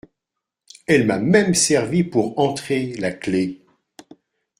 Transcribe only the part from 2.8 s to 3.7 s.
la clef!